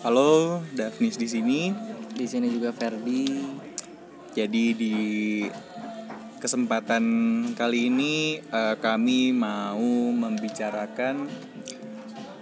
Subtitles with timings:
[0.00, 1.76] Halo, Daphnis di sini.
[2.16, 3.28] Di sini juga Ferdi.
[4.32, 4.96] Jadi di
[6.40, 7.04] kesempatan
[7.52, 11.28] kali ini eh, kami mau membicarakan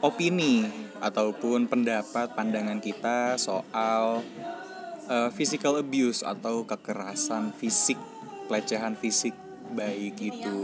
[0.07, 0.71] opini
[1.03, 4.23] ataupun pendapat pandangan kita soal
[5.11, 7.99] eh, physical abuse atau kekerasan fisik,
[8.47, 9.35] pelecehan fisik
[9.73, 10.59] baik itu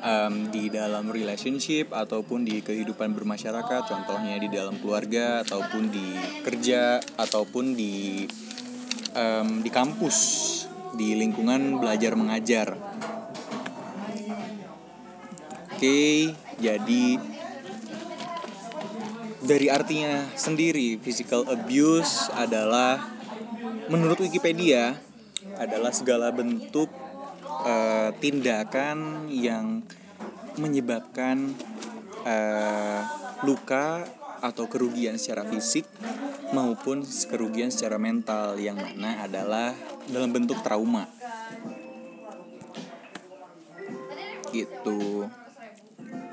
[0.00, 6.08] em, di dalam relationship ataupun di kehidupan bermasyarakat, contohnya di dalam keluarga ataupun di
[6.44, 8.24] kerja ataupun di
[9.12, 10.18] em, di kampus,
[10.96, 12.76] di lingkungan belajar mengajar.
[15.72, 16.30] Oke,
[16.62, 17.04] jadi
[19.42, 23.02] dari artinya sendiri physical abuse adalah
[23.90, 24.94] menurut Wikipedia
[25.58, 27.01] adalah segala bentuk
[27.66, 29.82] eh, tindakan yang
[30.60, 31.56] menyebabkan
[32.26, 33.00] eh,
[33.42, 34.06] luka
[34.42, 35.86] atau kerugian secara fisik
[36.52, 39.72] maupun kerugian secara mental yang mana adalah
[40.10, 41.08] dalam bentuk trauma.
[44.52, 45.24] Gitu.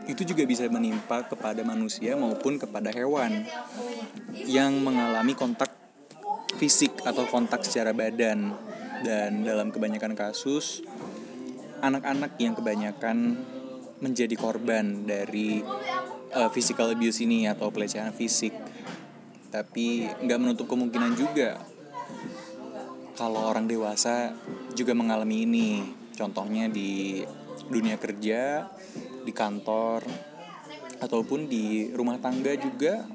[0.10, 3.46] Itu juga bisa menimpa kepada manusia maupun kepada hewan
[4.44, 5.72] yang mengalami kontak
[6.60, 8.52] fisik atau kontak secara badan
[9.06, 10.84] dan dalam kebanyakan kasus
[11.80, 13.40] anak-anak yang kebanyakan
[14.00, 15.60] menjadi korban dari
[16.36, 18.56] uh, physical abuse ini atau pelecehan fisik.
[19.50, 21.58] Tapi nggak menutup kemungkinan juga
[23.20, 24.32] kalau orang dewasa
[24.78, 25.70] juga mengalami ini.
[26.16, 27.24] Contohnya di
[27.72, 28.68] dunia kerja
[29.24, 30.04] di kantor
[31.00, 33.08] ataupun di rumah tangga juga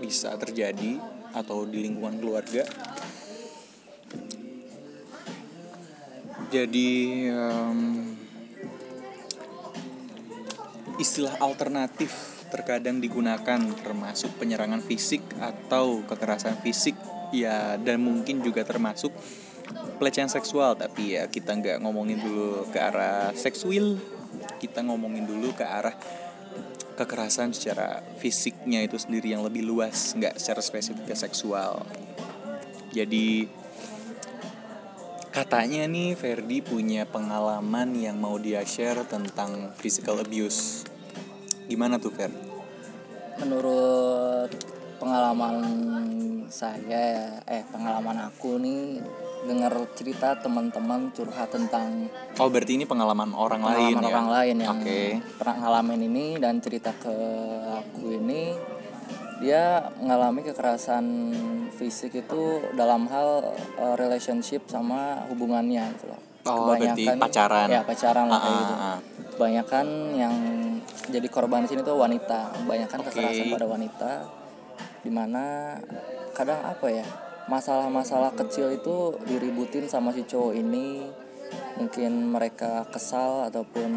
[0.00, 0.96] bisa terjadi
[1.36, 2.64] atau di lingkungan keluarga
[6.50, 6.90] jadi
[7.30, 7.78] em,
[10.98, 12.12] istilah alternatif
[12.50, 16.98] terkadang digunakan termasuk penyerangan fisik atau kekerasan fisik.
[17.30, 19.14] Ya dan mungkin juga termasuk
[20.02, 20.74] pelecehan seksual.
[20.74, 24.02] Tapi ya kita nggak ngomongin dulu ke arah seksual
[24.60, 25.96] kita ngomongin dulu ke arah
[26.94, 31.80] kekerasan secara fisiknya itu sendiri yang lebih luas nggak secara spesifik ke seksual.
[32.92, 33.48] Jadi
[35.40, 40.84] katanya nih Ferdi punya pengalaman yang mau dia share tentang physical abuse
[41.64, 42.28] gimana tuh Fer?
[43.40, 44.52] Menurut
[45.00, 45.56] pengalaman
[46.52, 49.00] saya ya, eh pengalaman aku nih
[49.48, 54.12] dengar cerita teman-teman curhat tentang Oh berarti ini pengalaman orang lain pengalaman ya?
[54.12, 55.00] orang lain yang Oke.
[55.40, 57.16] pernah ngalamin ini dan cerita ke
[57.80, 58.52] aku ini
[59.40, 61.32] dia mengalami kekerasan
[61.72, 66.20] fisik itu dalam hal uh, relationship sama hubungannya gitu loh.
[66.48, 67.68] Oh, berarti pacaran.
[67.68, 68.74] Ya, pacaran lah kayak Ah, gitu.
[68.74, 68.98] ah, ah.
[69.36, 69.86] Kebanyakan
[70.16, 70.34] yang
[71.08, 72.52] jadi korban di sini tuh wanita.
[72.64, 73.06] Kebanyakan Oke.
[73.12, 74.10] kekerasan pada wanita
[75.00, 75.76] di mana
[76.36, 77.06] kadang apa ya
[77.48, 81.08] masalah-masalah kecil itu diributin sama si cowok ini
[81.80, 83.90] mungkin mereka kesal ataupun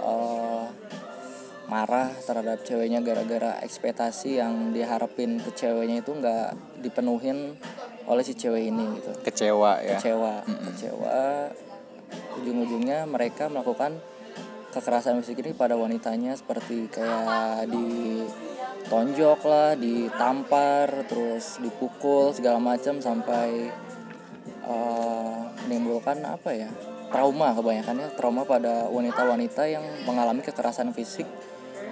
[0.00, 0.49] eh,
[1.70, 7.54] marah terhadap ceweknya gara-gara ekspektasi yang diharapin ke ceweknya itu nggak dipenuhin
[8.10, 9.10] oleh si cewek ini gitu.
[9.22, 9.94] Kecewa ya?
[9.94, 11.54] kecewa kecewa.
[12.42, 14.02] Ujung-ujungnya mereka melakukan
[14.74, 23.70] kekerasan fisik ini pada wanitanya seperti kayak ditonjok lah ditampar terus dipukul segala macam sampai
[24.66, 26.66] eh, menimbulkan apa ya?
[27.14, 31.30] Trauma kebanyakannya trauma pada wanita-wanita yang mengalami kekerasan fisik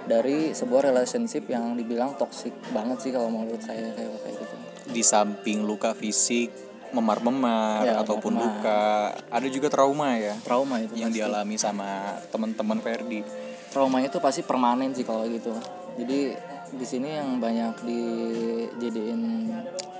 [0.09, 4.55] dari sebuah relationship yang dibilang toksik banget sih kalau menurut saya kayak kayak gitu
[4.89, 6.49] Di samping luka fisik,
[6.89, 8.57] memar-memar Ya, ataupun memar-memar.
[8.57, 8.81] luka,
[9.29, 11.21] ada juga trauma ya trauma itu yang pasti.
[11.21, 11.89] dialami sama
[12.27, 13.21] teman-teman Ferdi.
[13.69, 15.53] trauma itu pasti permanen sih kalau gitu
[15.95, 16.33] jadi
[16.69, 19.21] di sini yang banyak dijadiin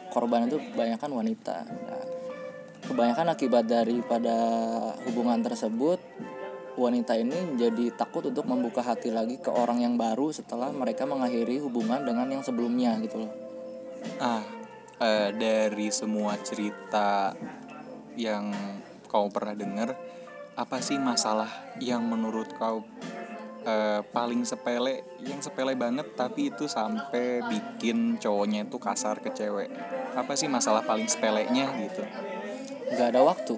[0.09, 2.03] korban itu kebanyakan wanita Nah,
[2.81, 4.33] kebanyakan akibat daripada
[5.05, 6.01] hubungan tersebut
[6.79, 11.59] wanita ini jadi takut untuk membuka hati lagi ke orang yang baru setelah mereka mengakhiri
[11.59, 13.31] hubungan dengan yang sebelumnya gitu loh
[14.19, 14.43] Ah,
[15.03, 17.35] eh, dari semua cerita
[18.15, 18.51] yang
[19.11, 19.91] kau pernah dengar,
[20.55, 21.51] apa sih masalah
[21.83, 22.83] yang menurut kau
[23.67, 29.67] eh, paling sepele, yang sepele banget tapi itu sampai bikin cowoknya itu kasar ke cewek?
[30.15, 32.03] Apa sih masalah paling sepelenya gitu?
[32.89, 33.53] nggak ada waktu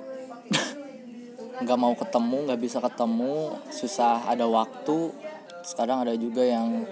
[1.62, 5.14] nggak mau ketemu nggak bisa ketemu susah ada waktu.
[5.62, 6.90] Sekarang ada juga yang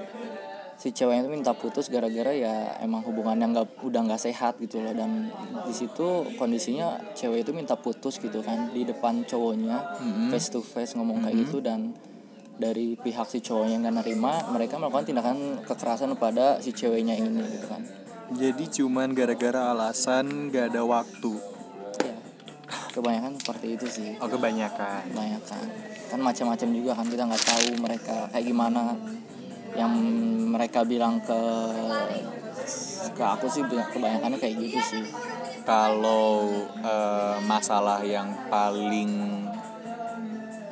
[0.79, 4.93] si ceweknya itu minta putus gara-gara ya emang hubungannya nggak udah nggak sehat gitu loh.
[4.93, 5.33] Dan
[5.65, 9.99] di situ kondisinya cewek itu minta putus gitu kan di depan cowoknya
[10.29, 11.59] face to face ngomong kayak gitu.
[11.59, 11.97] Dan
[12.59, 17.67] dari pihak si cowoknya nggak nerima mereka melakukan tindakan kekerasan pada si ceweknya ini gitu
[17.67, 17.81] kan.
[18.29, 21.58] Jadi cuman gara-gara alasan gak ada waktu
[22.89, 24.09] kebanyakan seperti itu sih.
[24.19, 25.13] Oh kebanyakan.
[25.13, 25.65] Kebanyakan.
[26.09, 28.81] Kan macam-macam juga kan kita nggak tahu mereka kayak gimana.
[29.77, 29.93] Yang
[30.49, 31.41] mereka bilang ke
[33.13, 35.05] ke aku sih kebanyakannya kayak gitu sih.
[35.63, 36.49] Kalau
[36.81, 39.45] eh, masalah yang paling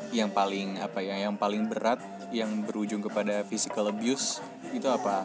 [0.10, 2.00] yang paling apa ya yang paling berat
[2.34, 4.42] yang berujung kepada physical abuse
[4.74, 5.24] itu apa?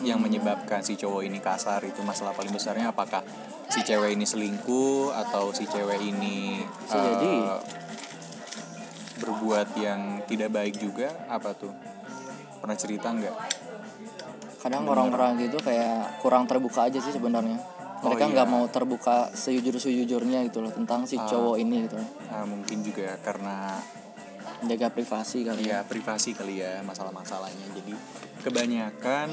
[0.00, 3.20] Yang menyebabkan si cowok ini kasar itu masalah paling besarnya apakah
[3.70, 7.32] si cewek ini selingkuh atau si cewek ini Bisa jadi.
[7.38, 7.60] eh,
[9.22, 11.70] berbuat yang tidak baik juga apa tuh?
[12.58, 13.36] Pernah cerita nggak?
[14.60, 17.56] Kadang orang-orang gitu kayak kurang terbuka aja sih sebenarnya.
[18.00, 18.32] Mereka iya.
[18.32, 22.00] nggak mau terbuka sejujur sejujurnya gitu loh tentang si cowok ini gitu
[22.32, 23.76] Ah, mungkin juga karena
[24.64, 25.80] jaga privasi kali ya.
[25.80, 27.66] Ya privasi kali ya masalah-masalahnya.
[27.76, 27.94] Jadi
[28.40, 29.28] kebanyakan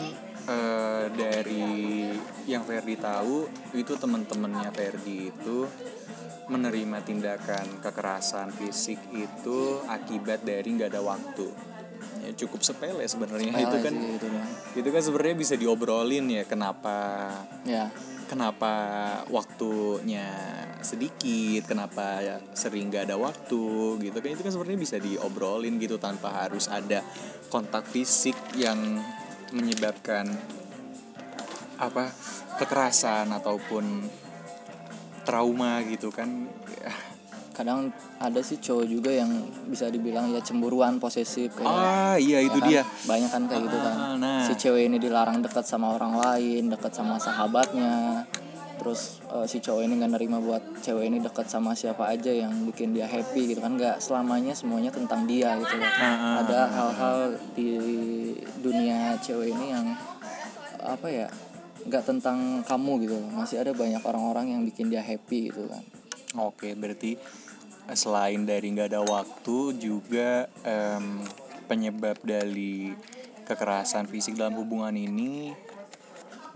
[0.47, 2.07] eh, dari
[2.47, 5.67] yang Ferdi tahu itu teman-temannya Ferdi itu
[6.47, 11.47] menerima tindakan kekerasan fisik itu akibat dari nggak ada waktu.
[12.23, 14.51] Ya cukup sepele sebenarnya itu kan sih gitu doang.
[14.73, 16.97] itu kan sebenarnya bisa diobrolin ya kenapa
[17.67, 17.91] ya.
[18.31, 18.73] kenapa
[19.27, 20.27] waktunya
[20.81, 22.23] sedikit, kenapa
[22.55, 24.29] sering gak ada waktu gitu kan.
[24.31, 27.03] Itu kan sebenarnya bisa diobrolin gitu tanpa harus ada
[27.51, 29.03] kontak fisik yang
[29.53, 30.27] menyebabkan
[31.77, 32.09] apa
[32.57, 33.85] kekerasan ataupun
[35.23, 36.49] trauma gitu kan
[37.53, 37.89] kadang
[38.21, 39.29] ada sih cowok juga yang
[39.65, 42.69] bisa dibilang ya cemburuan posesif kayak ah iya itu ya kan?
[42.69, 44.41] dia banyak kan kayak gitu kan Ah, nah.
[44.45, 48.25] si cewek ini dilarang dekat sama orang lain dekat sama sahabatnya
[48.77, 52.53] terus eh, si cowok ini nggak nerima buat cewek ini dekat sama siapa aja yang
[52.69, 53.75] bikin dia happy gitu kan.
[53.75, 55.91] Nggak selamanya semuanya tentang dia gitu loh.
[55.97, 57.17] Ah, ada hal-hal
[57.57, 57.71] di
[58.61, 59.85] dunia cewek ini yang
[60.81, 61.27] apa ya
[61.87, 63.29] nggak tentang kamu gitu loh.
[63.33, 65.83] Masih ada banyak orang-orang yang bikin dia happy gitu kan.
[66.37, 67.17] Oke, berarti
[67.89, 71.25] eh, selain dari nggak ada waktu juga em,
[71.67, 72.93] penyebab dari
[73.47, 75.55] kekerasan fisik dalam hubungan ini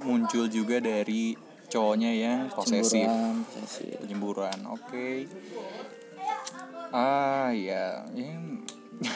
[0.04, 3.08] muncul juga dari cowoknya yang posesif,
[4.04, 4.60] penyemburuan.
[4.68, 5.32] Oke.
[6.92, 8.60] Ah ya, ini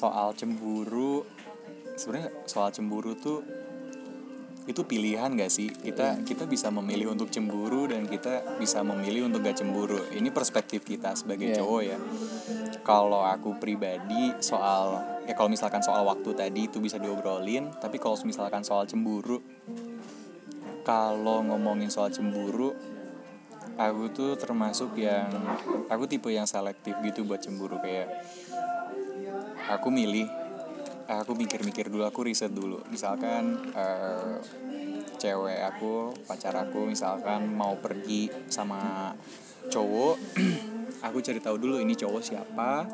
[0.00, 1.28] soal cemburu.
[1.98, 3.44] Sebenarnya soal cemburu tuh
[4.64, 5.68] itu pilihan gak sih?
[5.68, 10.00] Kita kita bisa memilih untuk cemburu dan kita bisa memilih untuk gak cemburu.
[10.12, 11.56] Ini perspektif kita sebagai Iya.
[11.60, 11.98] cowok ya.
[12.84, 18.16] Kalau aku pribadi soal ya kalau misalkan soal waktu tadi itu bisa diobrolin tapi kalau
[18.24, 19.44] misalkan soal cemburu
[20.88, 22.72] kalau ngomongin soal cemburu
[23.76, 25.28] aku tuh termasuk yang
[25.92, 28.08] aku tipe yang selektif gitu buat cemburu kayak
[29.68, 30.24] aku milih
[31.08, 32.80] aku mikir-mikir dulu aku riset dulu.
[32.88, 34.40] Misalkan eh,
[35.20, 39.12] cewek aku pacar aku misalkan mau pergi sama
[39.68, 40.16] cowok
[41.06, 42.88] aku cari tahu dulu ini cowok siapa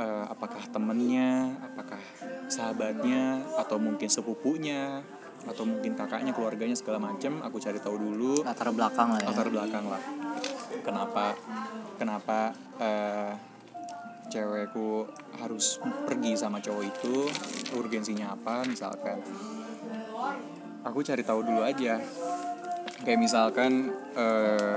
[0.00, 2.00] eh, apakah temennya apakah
[2.48, 5.04] sahabatnya atau mungkin sepupunya
[5.44, 8.44] atau mungkin kakaknya keluarganya segala macem aku cari tahu dulu.
[8.44, 9.28] Latar belakang lah ya.
[9.30, 10.02] Latar belakang lah.
[10.80, 11.36] Kenapa
[12.00, 12.38] kenapa
[12.80, 13.32] eh,
[14.32, 15.08] cewekku
[15.40, 17.16] harus pergi sama cowok itu?
[17.76, 19.20] Urgensinya apa misalkan?
[20.84, 22.00] Aku cari tahu dulu aja.
[23.04, 24.76] Kayak misalkan eh,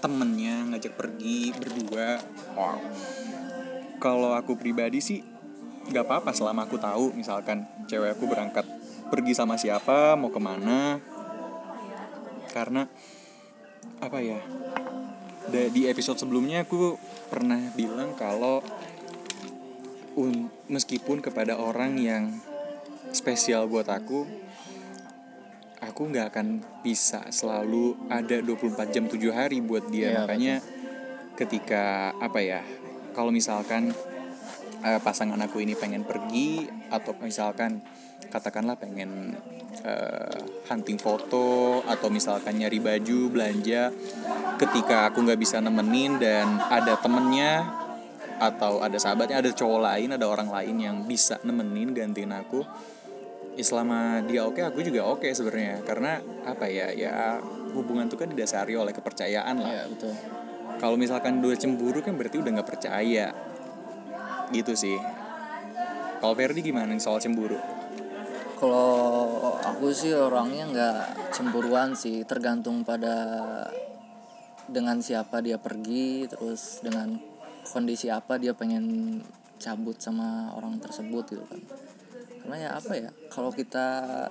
[0.00, 2.20] temennya ngajak pergi berdua.
[2.56, 2.76] Wow.
[4.00, 5.20] Kalau aku pribadi sih
[5.84, 8.64] nggak apa-apa selama aku tahu misalkan cewek aku berangkat
[9.14, 10.98] pergi sama siapa mau ke mana.
[12.50, 12.82] Karena
[14.02, 14.42] apa ya
[15.70, 16.98] di episode sebelumnya aku
[17.30, 18.58] pernah bilang kalau
[20.18, 22.34] un- meskipun kepada orang yang
[23.14, 24.26] spesial buat aku
[25.78, 26.46] aku nggak akan
[26.80, 30.10] bisa selalu ada 24 jam 7 hari buat dia.
[30.10, 30.56] Iya, makanya
[31.36, 32.62] ketika apa ya
[33.12, 33.92] kalau misalkan
[34.82, 37.84] eh, pasangan aku ini pengen pergi atau misalkan
[38.30, 39.34] katakanlah pengen
[39.84, 40.40] eh,
[40.70, 43.90] hunting foto atau misalkan nyari baju belanja
[44.60, 47.64] ketika aku nggak bisa nemenin dan ada temennya
[48.38, 52.66] atau ada sahabatnya ada cowok lain ada orang lain yang bisa nemenin gantiin aku
[53.54, 55.82] ya selama dia oke aku juga oke sebenarnya.
[55.86, 57.38] Karena apa ya ya
[57.74, 59.86] hubungan itu kan didasari oleh kepercayaan lah.
[59.90, 60.14] Betul.
[60.78, 63.30] Kalau misalkan udah cemburu kan berarti udah nggak percaya.
[64.50, 64.98] Gitu sih.
[66.18, 67.73] Kalau Ferdi gimana nih soal cemburu
[68.64, 71.00] kalau aku sih orangnya nggak
[71.36, 73.12] cemburuan sih tergantung pada
[74.64, 77.12] dengan siapa dia pergi terus dengan
[77.68, 79.20] kondisi apa dia pengen
[79.60, 81.60] cabut sama orang tersebut gitu kan.
[82.40, 83.84] Karena ya apa ya kalau kita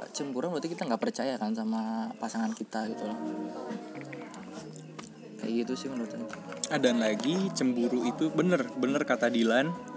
[0.09, 3.19] cemburu berarti kita nggak percaya kan sama pasangan kita gitu loh.
[5.37, 6.25] Kayak gitu sih menurut saya
[6.73, 9.92] Ah, dan lagi cemburu itu bener bener kata Dilan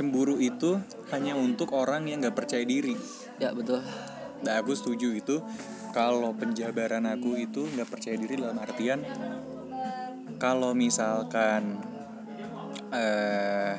[0.00, 0.80] cemburu itu
[1.12, 2.96] hanya untuk orang yang nggak percaya diri.
[3.36, 3.84] Ya betul.
[4.40, 5.44] Nah aku setuju itu.
[5.92, 9.04] Kalau penjabaran aku itu nggak percaya diri dalam artian
[10.40, 11.76] kalau misalkan
[12.96, 13.76] eh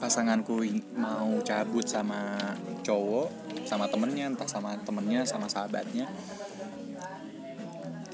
[0.00, 0.56] pasanganku
[0.96, 2.34] mau cabut sama
[2.80, 3.28] cowok
[3.68, 6.10] sama temennya entah sama temennya sama sahabatnya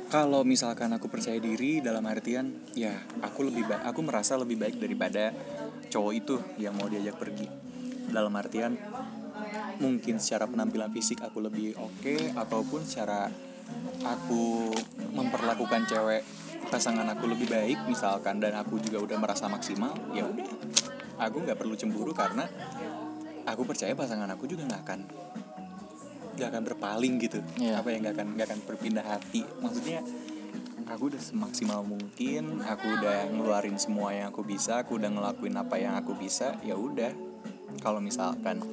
[0.09, 5.33] kalau misalkan aku percaya diri dalam artian ya aku lebih aku merasa lebih baik daripada
[5.87, 7.47] cowok itu yang mau diajak pergi.
[8.09, 8.75] Dalam artian
[9.79, 13.31] mungkin secara penampilan fisik aku lebih oke ataupun secara
[14.03, 14.75] aku
[15.15, 16.23] memperlakukan cewek
[16.69, 20.49] pasangan aku lebih baik misalkan dan aku juga udah merasa maksimal ya udah.
[21.19, 22.47] Aku nggak perlu cemburu karena
[23.49, 25.01] aku percaya pasangan aku juga nggak akan
[26.39, 27.43] nggak akan berpaling gitu.
[27.59, 27.83] Iya.
[27.83, 29.43] apa yang nggak akan nggak akan berpindah hati.
[29.59, 30.01] Maksudnya
[30.89, 35.77] aku udah semaksimal mungkin aku udah ngeluarin semua yang aku bisa aku udah ngelakuin apa
[35.77, 37.13] yang aku bisa ya udah.
[37.85, 38.65] Kalau misalkan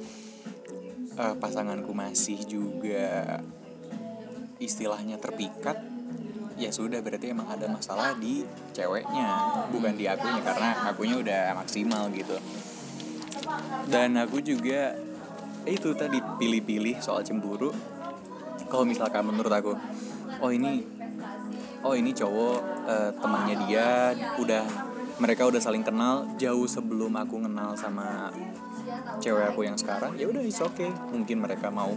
[1.14, 3.40] eh, pasanganku masih juga
[4.56, 5.76] istilahnya terpikat
[6.56, 8.40] ya sudah berarti emang ada masalah di
[8.72, 9.28] ceweknya
[9.68, 12.40] bukan di akunya karena akunya udah maksimal gitu.
[13.92, 14.96] Dan aku juga
[15.68, 17.76] itu tadi pilih-pilih soal cemburu.
[18.66, 19.72] Kalau misalkan menurut aku
[20.40, 20.95] oh ini
[21.86, 22.58] oh ini cowok
[22.90, 24.10] eh, temannya dia
[24.42, 24.64] udah
[25.16, 28.28] mereka udah saling kenal jauh sebelum aku kenal sama
[29.22, 30.12] cewek aku yang sekarang.
[30.20, 30.92] Ya udah it's okay.
[31.08, 31.96] Mungkin mereka mau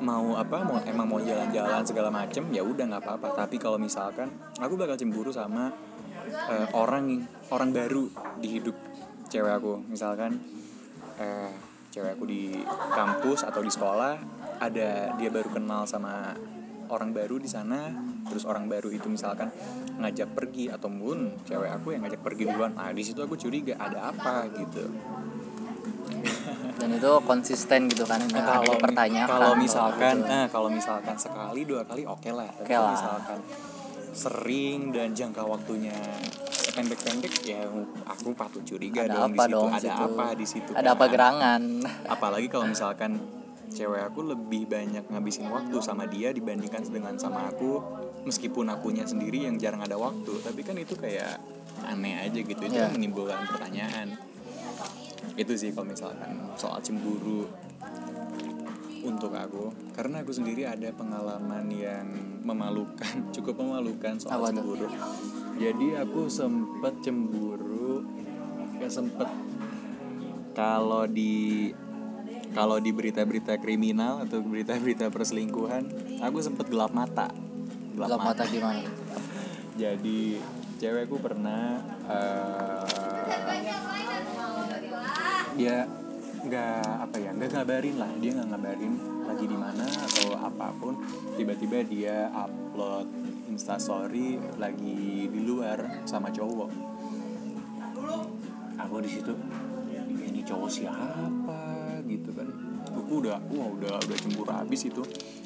[0.00, 3.28] mau apa mau emang mau jalan-jalan segala macem ya udah nggak apa-apa.
[3.46, 4.28] Tapi kalau misalkan
[4.60, 5.72] aku bakal cemburu sama
[6.28, 8.76] eh, orang orang baru di hidup
[9.32, 9.80] cewek aku.
[9.88, 10.36] Misalkan
[11.16, 11.52] eh,
[11.90, 12.60] cewek aku di
[12.92, 14.20] kampus atau di sekolah
[14.60, 16.36] ada dia baru kenal sama
[16.90, 17.90] orang baru di sana
[18.26, 19.50] terus orang baru itu misalkan
[19.98, 24.10] ngajak pergi ataupun cewek aku yang ngajak pergi duluan nah di situ aku curiga ada
[24.10, 24.84] apa gitu
[26.80, 30.28] dan itu konsisten gitu kan ada kalau pertanyaan kalau misalkan gitu.
[30.28, 32.94] nah kalau misalkan sekali dua kali oke lah tapi kalau lah.
[32.96, 33.38] misalkan
[34.10, 35.94] sering dan jangka waktunya
[36.74, 37.62] pendek-pendek ya
[38.06, 40.04] aku patut curiga ada dong apa di situ dong ada situ?
[40.04, 41.12] apa di situ ada apa kan.
[41.12, 41.62] gerangan
[42.10, 43.39] apalagi kalau misalkan
[43.70, 47.80] cewek aku lebih banyak ngabisin waktu sama dia dibandingkan dengan sama aku.
[48.26, 51.40] Meskipun akunya sendiri yang jarang ada waktu tapi kan itu kayak
[51.86, 52.60] aneh aja gitu.
[52.60, 54.18] Itu kan menimbulkan pertanyaan.
[55.38, 57.48] Itu sih kalau misalkan soal cemburu
[59.06, 59.72] untuk aku.
[59.96, 62.06] Karena aku sendiri ada pengalaman yang
[62.44, 64.88] memalukan cukup memalukan soal Apa cemburu.
[65.60, 68.04] Jadi aku sempet cemburu
[68.80, 69.28] ya sempet.
[70.56, 71.70] Kalau di
[72.50, 75.86] kalau di berita-berita kriminal atau berita-berita perselingkuhan
[76.18, 77.30] aku sempet gelap mata.
[77.94, 78.42] Gelap mata.
[78.46, 78.82] gimana?
[79.82, 80.42] Jadi
[80.82, 81.78] cewekku pernah
[82.10, 82.84] eh,
[85.54, 85.84] dia
[86.40, 88.10] nggak apa ya nggak ngabarin lah.
[88.18, 88.94] Dia nggak ngabarin
[89.30, 90.94] lagi di mana atau apa pun.
[91.38, 93.06] Tiba-tiba dia upload
[93.46, 96.70] instastory lagi di luar sama cowok.
[98.80, 99.32] Aku di situ
[100.24, 101.79] ini cowok siapa
[102.10, 102.48] gitu kan.
[102.90, 105.02] Aku udah wah udah udah cemburu habis itu.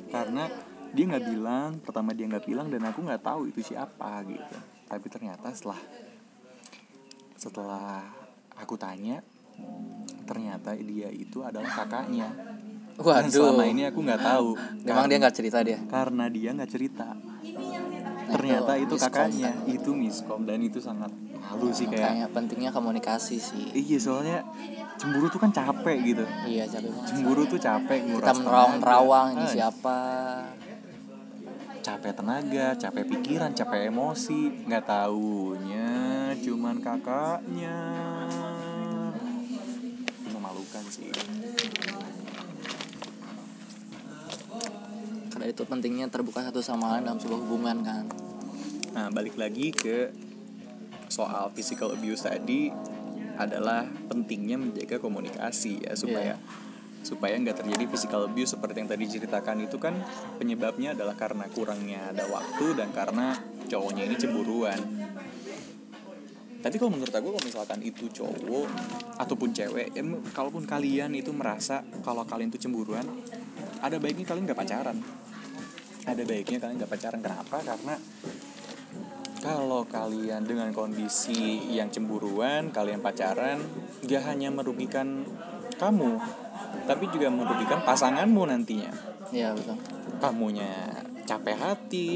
[0.08, 0.48] Karena
[0.94, 4.56] dia nggak bilang pertama dia nggak bilang dan aku nggak tahu itu siapa gitu.
[4.88, 5.80] Tapi ternyata setelah
[7.36, 8.08] setelah
[8.56, 9.20] aku tanya
[10.24, 12.32] ternyata dia itu adalah kakaknya.
[12.94, 13.30] Dan waduh.
[13.30, 14.48] selama ini aku nggak tahu.
[14.86, 15.82] Memang dia nggak cerita dia?
[15.90, 17.12] Karena dia nggak cerita
[18.28, 19.52] ternyata itu miskom kakaknya.
[19.52, 19.66] kan.
[19.68, 21.12] itu miskom dan itu sangat
[21.44, 23.64] malu sih kayak makanya pentingnya komunikasi sih.
[23.76, 24.38] Iya soalnya
[24.96, 26.24] cemburu tuh kan capek gitu.
[26.48, 27.08] Iya capek banget.
[27.12, 29.98] Cemburu tuh capek kita nguras menerawang-nerawang ini siapa?
[31.84, 34.40] Capek tenaga capek pikiran capek emosi.
[34.64, 35.90] Nggak taunya
[36.40, 37.78] cuman kakaknya.
[40.32, 41.12] Memalukan sih
[45.44, 48.08] karena itu pentingnya terbuka satu sama lain dalam sebuah hubungan kan
[48.96, 50.08] Nah, balik lagi ke
[51.12, 52.72] soal physical abuse tadi
[53.36, 56.40] adalah pentingnya menjaga komunikasi ya supaya
[57.04, 60.00] supaya nggak terjadi physical abuse seperti yang tadi ceritakan itu kan
[60.40, 63.36] penyebabnya adalah karena kurangnya ada waktu dan karena
[63.68, 64.80] cowoknya ini cemburuan.
[66.64, 68.70] Tapi kalau menurut aku kalau misalkan itu cowok
[69.20, 73.04] ataupun cewek, em, kalaupun kalian itu merasa kalau kalian itu cemburuan,
[73.84, 74.96] ada baiknya kalian nggak pacaran.
[76.04, 77.20] Ada baiknya kalian nggak pacaran.
[77.24, 77.56] Kenapa?
[77.64, 77.94] Karena
[79.44, 83.60] kalau kalian dengan kondisi yang cemburuan kalian pacaran
[84.08, 85.28] gak hanya merugikan
[85.76, 86.16] kamu
[86.88, 88.88] tapi juga merugikan pasanganmu nantinya
[89.36, 89.76] iya betul
[90.24, 92.08] kamunya capek hati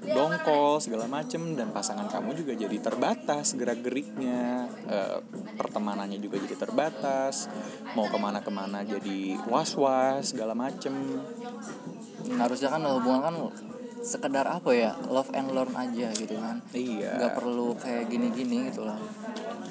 [0.00, 4.68] dongkol segala macem dan pasangan kamu juga jadi terbatas gerak geriknya
[5.56, 7.48] pertemanannya juga jadi terbatas
[7.96, 10.92] mau ke mana ke mana jadi was was segala macem
[12.36, 13.36] harusnya kan hubungan kan
[14.00, 16.60] sekedar apa ya love and learn aja gitu kan.
[16.72, 17.20] Iya.
[17.20, 18.98] Nggak perlu kayak gini-gini gitu loh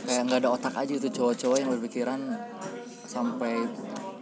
[0.10, 2.20] kayak nggak ada otak aja itu cowok-cowok yang berpikiran
[3.06, 3.62] sampai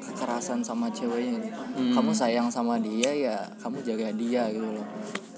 [0.03, 1.61] kekerasan sama ceweknya gitu.
[1.79, 1.93] Hmm.
[1.95, 4.87] kamu sayang sama dia ya kamu jaga dia gitu loh.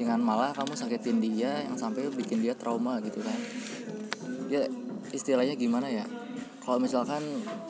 [0.01, 3.38] Jangan malah kamu sakitin dia yang sampai bikin dia trauma gitu kan.
[4.50, 4.65] Ya
[5.13, 6.05] istilahnya gimana ya
[6.63, 7.23] kalau misalkan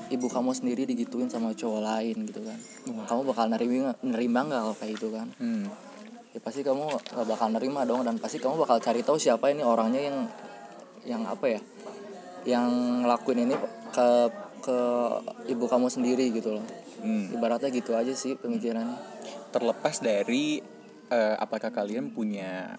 [0.10, 2.60] ibu kamu sendiri digituin sama cowok lain gitu kan
[3.06, 5.66] kamu bakal nerima nerima nggak kalau kayak gitu kan hmm.
[6.36, 9.66] ya pasti kamu gak bakal nerima dong dan pasti kamu bakal cari tahu siapa ini
[9.66, 10.18] orangnya yang
[11.06, 11.62] yang apa ya
[12.46, 12.70] yang
[13.06, 13.56] ngelakuin ini
[13.94, 14.10] ke
[14.60, 14.78] ke
[15.48, 16.66] ibu kamu sendiri gitu loh
[17.00, 17.32] Hmm.
[17.32, 19.00] ibaratnya gitu aja sih pemikirannya
[19.56, 20.60] terlepas dari
[21.08, 22.76] eh, apakah kalian punya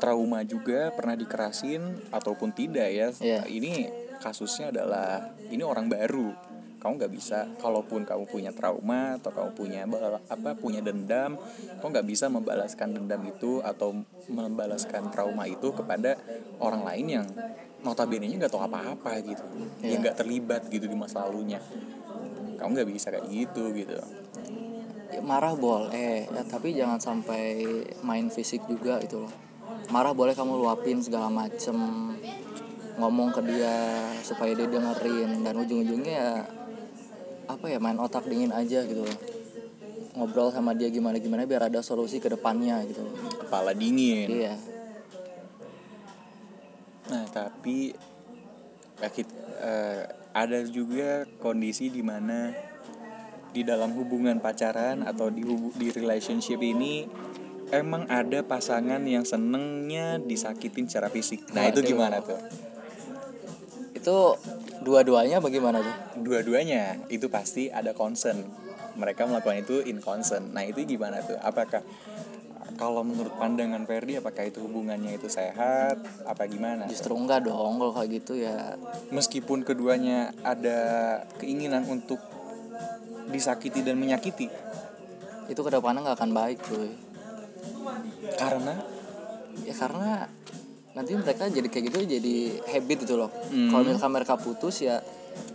[0.00, 3.40] trauma juga pernah dikerasin ataupun tidak ya Iya.
[3.52, 6.36] ini kasusnya adalah ini orang baru.
[6.80, 9.80] Kamu nggak bisa kalaupun kamu punya trauma atau kamu punya
[10.32, 11.36] apa punya dendam
[11.80, 13.96] kamu nggak bisa membalaskan dendam itu atau
[14.28, 16.20] membalaskan trauma itu kepada
[16.60, 17.26] orang lain yang
[17.80, 19.44] notabene nya nggak tahu apa-apa gitu.
[19.80, 19.96] Iya.
[19.96, 21.64] yang nggak terlibat gitu di masa lalunya.
[22.60, 23.96] Kamu nggak bisa kayak gitu gitu.
[25.10, 29.32] Ya, marah boleh ya, tapi jangan sampai main fisik juga gitu loh.
[29.90, 31.74] Marah boleh kamu luapin segala macem
[33.00, 33.72] ngomong ke dia
[34.22, 36.30] supaya dia dengerin dan ujung-ujungnya ya
[37.48, 39.18] apa ya main otak dingin aja gitu loh
[40.14, 44.54] ngobrol sama dia gimana gimana biar ada solusi ke depannya gitu loh kepala dingin iya
[47.10, 47.90] Nah, tapi
[49.10, 52.54] kit- eh, ada juga kondisi di mana
[53.50, 57.10] di dalam hubungan pacaran atau di hubu- di relationship ini
[57.74, 61.50] emang ada pasangan yang senengnya disakitin secara fisik.
[61.50, 61.90] Nah, itu Waduh.
[61.90, 62.38] gimana tuh?
[64.00, 64.16] Itu
[64.80, 68.44] dua-duanya bagaimana tuh Dua-duanya itu pasti ada concern.
[68.96, 70.52] Mereka melakukan itu in concern.
[70.52, 71.38] Nah, itu gimana tuh?
[71.40, 71.80] Apakah
[72.80, 76.88] kalau menurut pandangan Ferdi apakah itu hubungannya itu sehat apa gimana?
[76.88, 78.80] justru enggak dong kalau kayak gitu ya
[79.12, 80.80] meskipun keduanya ada
[81.36, 82.16] keinginan untuk
[83.28, 84.48] disakiti dan menyakiti
[85.52, 86.90] itu ke depannya nggak akan baik cuy
[88.40, 88.80] karena
[89.68, 90.30] ya karena
[90.90, 92.34] nanti mereka jadi kayak gitu jadi
[92.68, 93.30] habit gitu loh.
[93.46, 93.70] Hmm.
[93.70, 94.98] kalau misalkan mereka putus ya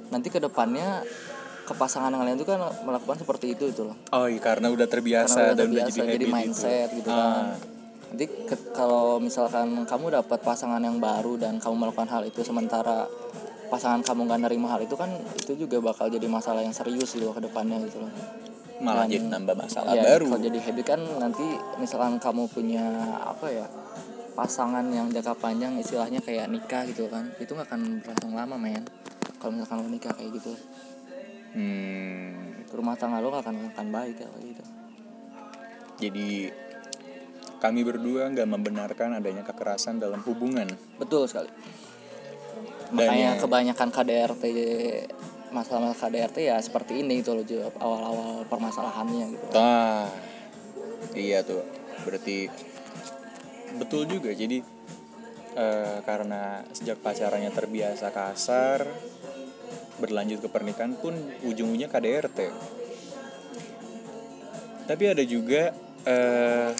[0.07, 1.03] nanti ke depannya
[1.61, 3.97] ke pasangan yang lain itu kan melakukan seperti itu gitu loh.
[4.11, 6.97] Oh iya karena udah terbiasa karena udah dan udah biasa jadi, jadi, mindset itu.
[7.01, 7.45] gitu Ah, kan.
[8.05, 13.09] Nanti ke- kalau misalkan kamu dapat pasangan yang baru dan kamu melakukan hal itu sementara
[13.65, 17.25] pasangan kamu nggak nerima hal itu kan itu juga bakal jadi masalah yang serius gitu
[17.25, 18.13] loh ke depannya gitu loh.
[18.77, 20.25] Malah Dan- jadi nambah masalah ya, baru.
[20.29, 21.43] kalau jadi habit kan nanti
[21.75, 22.85] misalkan kamu punya
[23.25, 23.65] apa ya
[24.35, 27.31] pasangan yang jangka panjang istilahnya kayak nikah gitu kan.
[27.39, 28.83] Itu nggak akan berlangsung lama men.
[29.39, 30.53] Kalau misalkan lo nikah kayak gitu.
[31.55, 34.63] Hmm, rumah tangga lo gak akan akan baik kayak gitu.
[36.03, 36.51] Jadi
[37.63, 40.67] kami berdua nggak membenarkan adanya kekerasan dalam hubungan.
[40.99, 41.47] Betul sekali.
[42.91, 44.43] Dan makanya ya- kebanyakan KDRT
[45.55, 49.45] masalah KDRT ya seperti ini gitu loh jawab awal-awal permasalahannya gitu.
[49.55, 50.11] Ah
[51.15, 51.63] iya tuh.
[52.03, 52.51] Berarti
[53.75, 54.61] betul juga jadi
[55.55, 58.85] eh, karena sejak pacarannya terbiasa kasar
[59.97, 61.15] berlanjut ke pernikahan pun
[61.47, 62.39] ujung-ujungnya KDRT
[64.85, 65.73] tapi ada juga
[66.05, 66.71] eh,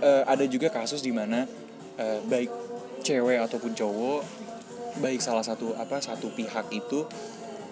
[0.00, 1.44] eh, ada juga kasus di mana
[2.00, 2.48] baik
[3.04, 4.24] cewek ataupun cowok
[5.04, 7.04] baik salah satu apa satu pihak itu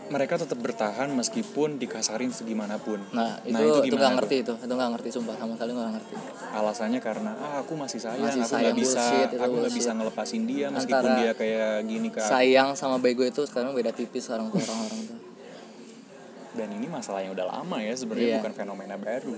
[0.08, 4.16] mereka tetap bertahan meskipun dikasarin segimanapun nah itu Nah, itu, nggak tuh?
[4.18, 6.14] ngerti itu itu nggak ngerti sumpah sama sekali nggak ngerti
[6.50, 9.76] alasannya karena ah aku masih sayang Masih aku sayang, nggak bisa bullshit, itu aku bullshit.
[9.76, 12.20] bisa ngelepasin dia meskipun Antara dia kayak gini aku.
[12.24, 15.18] sayang sama bego itu sekarang beda tipis sekarang tuh orang-orang tuh
[16.54, 18.38] dan ini masalah yang udah lama ya sebenarnya Iya.
[18.40, 19.36] bukan fenomena baru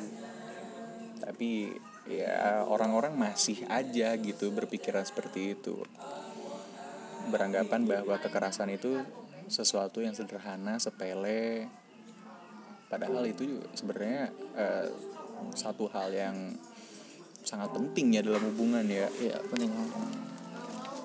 [1.20, 1.74] tapi
[2.06, 5.76] ya orang-orang masih aja gitu berpikiran seperti itu
[7.26, 9.04] beranggapan bahwa kekerasan itu
[9.50, 11.66] sesuatu yang sederhana sepele.
[12.86, 14.88] Padahal itu sebenarnya eh,
[15.58, 16.54] satu hal yang
[17.42, 19.10] sangat penting ya dalam hubungan ya.
[19.18, 19.74] Iya penting.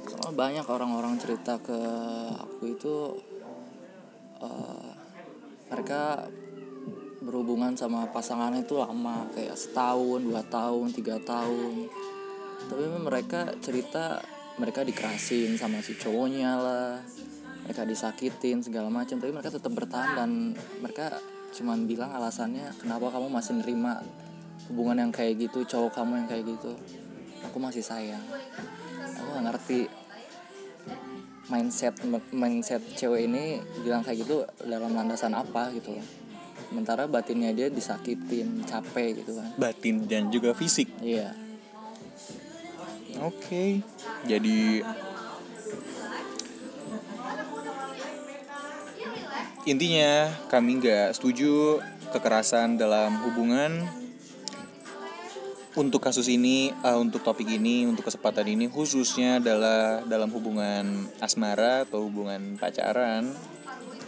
[0.06, 1.80] Soalnya banyak orang-orang cerita ke
[2.38, 2.96] aku itu
[4.46, 4.90] eh,
[5.74, 6.30] mereka
[7.26, 11.90] berhubungan sama pasangannya itu lama kayak setahun dua tahun tiga tahun.
[12.70, 14.22] Tapi mereka cerita
[14.62, 16.94] mereka dikerasin sama si cowoknya lah
[17.66, 19.18] mereka disakitin segala macam.
[19.18, 20.32] Tapi mereka tetap bertahan dan
[20.80, 21.18] mereka
[21.58, 24.06] cuman bilang alasannya kenapa kamu masih nerima
[24.70, 26.72] hubungan yang kayak gitu cowok kamu yang kayak gitu?
[27.50, 28.22] Aku masih sayang.
[29.18, 29.90] Aku gak ngerti
[31.46, 31.94] mindset
[32.34, 35.98] mindset cewek ini bilang kayak gitu dalam landasan apa gitu.
[36.70, 39.50] Sementara batinnya dia disakitin capek gitu kan.
[39.58, 40.90] Batin dan juga fisik.
[41.02, 41.34] Iya.
[43.22, 43.80] Oke.
[44.26, 44.82] Jadi
[49.66, 51.82] intinya kami nggak setuju
[52.14, 53.82] kekerasan dalam hubungan
[55.76, 61.84] untuk kasus ini uh, untuk topik ini untuk kesempatan ini khususnya adalah dalam hubungan asmara
[61.84, 63.28] atau hubungan pacaran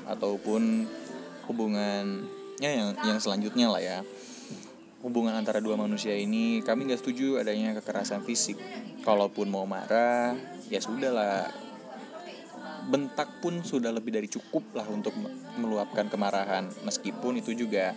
[0.08, 0.88] ataupun
[1.50, 4.00] hubungannya yang yang selanjutnya lah ya.
[5.04, 8.56] Hubungan antara dua manusia ini kami nggak setuju adanya kekerasan fisik.
[9.04, 10.40] Kalaupun mau marah
[10.72, 11.38] ya sudah lah
[12.88, 15.14] bentak pun sudah lebih dari cukup lah untuk
[15.60, 16.72] meluapkan kemarahan.
[16.88, 17.92] Meskipun itu juga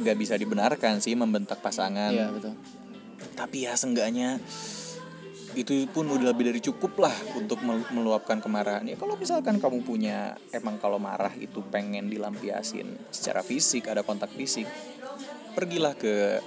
[0.00, 2.10] nggak bisa dibenarkan sih membentak pasangan.
[2.10, 2.54] Iya betul.
[3.38, 4.42] Tapi ya seenggaknya
[5.58, 8.86] itu pun udah lebih dari cukup lah untuk mel- meluapkan kemarahan.
[8.86, 14.30] Ya kalau misalkan kamu punya emang kalau marah itu pengen dilampiasin secara fisik ada kontak
[14.34, 14.66] fisik
[15.54, 16.38] pergilah ke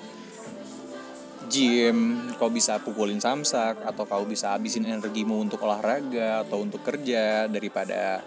[1.47, 7.47] gym kau bisa pukulin samsak atau kau bisa habisin energimu untuk olahraga atau untuk kerja
[7.47, 8.23] daripada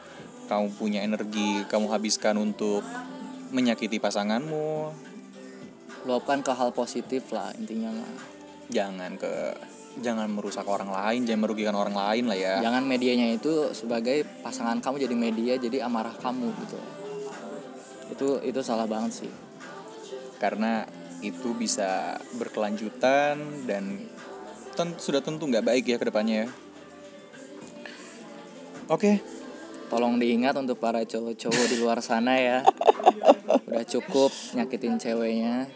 [0.46, 2.86] kamu punya energi kamu habiskan untuk
[3.50, 4.94] menyakiti pasanganmu.
[6.06, 8.14] Luapkan ke hal positif lah intinya mah.
[8.70, 9.34] Jangan ke
[9.96, 12.54] jangan merusak orang lain jangan merugikan orang lain lah ya.
[12.62, 16.78] Jangan medianya itu sebagai pasangan kamu jadi media jadi amarah kamu gitu.
[18.12, 19.32] Itu itu salah banget sih.
[20.36, 20.84] Karena
[21.20, 24.04] itu bisa berkelanjutan dan
[24.72, 26.48] ten- sudah tentu nggak baik ya ke depannya ya
[28.88, 29.12] oke
[29.86, 32.58] tolong diingat untuk para cowok-cowok di luar sana ya
[33.66, 35.70] udah cukup nyakitin ceweknya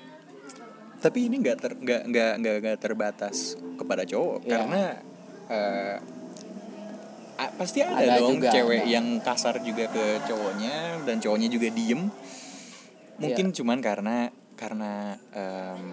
[1.00, 4.50] tapi ini nggak ter nggak nggak nggak nggak terbatas kepada cowok Iya.
[4.52, 4.82] karena
[7.40, 8.90] a- pasti ada, Ada dong juga, cewek ada.
[8.90, 12.02] yang kasar juga ke cowoknya dan cowoknya juga diem
[13.16, 13.54] mungkin Iya.
[13.56, 14.16] cuman karena
[14.60, 15.84] karena em,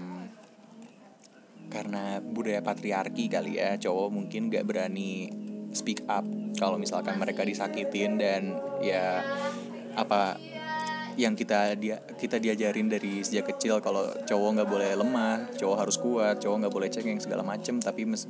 [1.72, 5.32] karena budaya patriarki kali ya cowok mungkin nggak berani
[5.72, 6.24] speak up
[6.60, 9.24] kalau misalkan mereka disakitin dan ya
[9.96, 10.36] apa
[11.18, 15.98] yang kita dia kita diajarin dari sejak kecil kalau cowok nggak boleh lemah cowok harus
[15.98, 17.82] kuat cowok nggak boleh cengeng segala macem.
[17.82, 18.30] Tapi mes-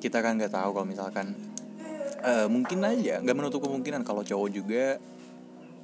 [0.00, 1.36] kita kan nggak tahu kalau misalkan
[2.24, 4.96] eh, mungkin aja nggak menutup kemungkinan kalau cowok juga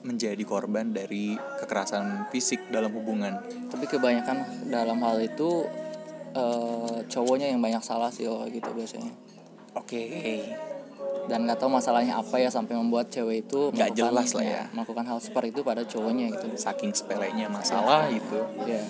[0.04, 3.40] menjadi korban dari kekerasan fisik dalam hubungan?
[3.72, 4.36] Tapi kebanyakan
[4.68, 5.64] dalam hal itu
[6.32, 9.10] eh, cowoknya yang banyak salah sih kalau gitu biasanya.
[9.74, 10.04] Oke.
[11.24, 14.62] Dan nggak tahu masalahnya apa ya sampai membuat cewek itu Nggak melakukan- jelas lah ya.
[14.70, 16.46] melakukan hal seperti itu pada cowoknya gitu.
[16.54, 18.84] Saking sepelenya masalah itu ya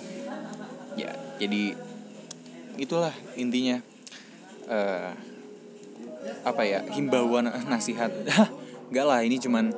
[0.95, 1.75] ya jadi
[2.75, 3.79] itulah intinya
[4.67, 5.11] eh
[6.43, 8.11] apa ya himbauan nasihat
[8.89, 9.71] nggak lah ini cuman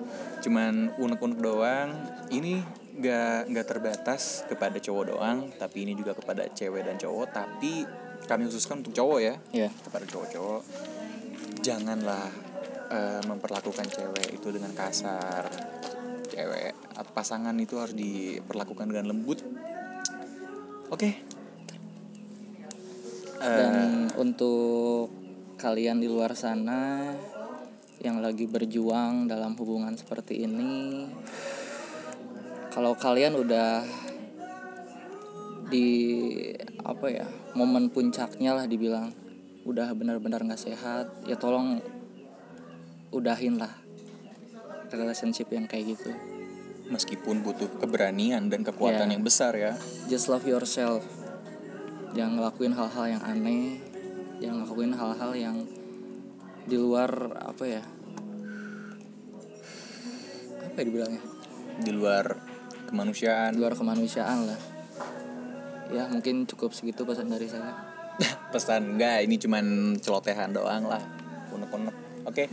[0.43, 1.89] cuman unek-unek doang.
[2.31, 2.59] Ini
[2.97, 7.27] nggak nggak terbatas kepada cowok doang tapi ini juga kepada cewek dan cowok.
[7.31, 7.71] Tapi
[8.27, 9.35] kami khususkan untuk cowok ya.
[9.53, 10.61] Ya kepada cowok-cowok.
[11.63, 12.27] Janganlah
[12.91, 15.47] eh, memperlakukan cewek itu dengan kasar.
[16.27, 19.39] Cewek atau pasangan itu harus diperlakukan dengan lembut.
[20.91, 21.09] Oke.
[23.37, 25.13] Eh, dan untuk
[25.57, 27.13] kalian di luar sana
[28.01, 31.05] yang lagi berjuang dalam hubungan seperti ini
[32.69, 33.81] kalau kalian udah
[35.67, 35.89] di
[36.85, 39.11] apa ya momen puncaknya lah dibilang
[39.67, 41.81] udah benar-benar nggak sehat ya tolong
[43.11, 43.73] udahin lah
[44.93, 46.11] relationship yang kayak gitu.
[46.87, 49.13] Meskipun butuh keberanian dan kekuatan Ya.
[49.19, 49.75] yang besar ya.
[50.07, 51.03] Just love yourself.
[52.15, 53.83] Jangan ngelakuin hal-hal yang aneh.
[54.39, 55.57] Jangan ngelakuin hal-hal yang
[56.67, 57.83] di luar apa ya?
[60.67, 61.23] Apa ya dibilangnya?
[61.79, 62.35] Di luar
[62.91, 63.55] kemanusiaan.
[63.55, 64.59] Di luar kemanusiaan lah.
[65.87, 67.71] Ya mungkin cukup segitu pesan dari saya.
[68.53, 70.99] Pesan enggak ini cuman celotehan doang lah.
[71.55, 71.95] Unek-unek.
[72.27, 72.51] Oke.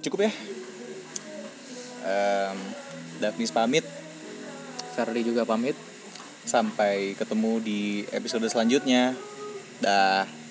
[0.00, 0.32] Cukup ya.
[2.08, 2.58] Em,
[3.20, 3.84] Daphnis pamit.
[4.96, 5.76] Ferdi juga pamit.
[6.48, 9.12] Sampai ketemu di episode selanjutnya.
[9.84, 10.43] Dah